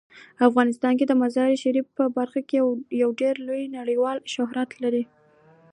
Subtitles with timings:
[0.47, 2.57] افغانستان د مزارشریف په برخه کې
[3.01, 5.03] یو ډیر لوړ نړیوال شهرت لري.